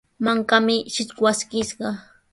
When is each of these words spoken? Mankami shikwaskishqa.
Mankami 0.23 0.77
shikwaskishqa. 0.93 1.87